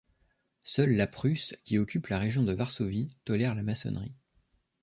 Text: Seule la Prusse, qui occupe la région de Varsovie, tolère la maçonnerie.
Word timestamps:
Seule 0.63 0.93
la 0.95 1.05
Prusse, 1.05 1.55
qui 1.63 1.77
occupe 1.77 2.07
la 2.07 2.17
région 2.17 2.41
de 2.41 2.55
Varsovie, 2.55 3.15
tolère 3.23 3.53
la 3.53 3.61
maçonnerie. 3.61 4.15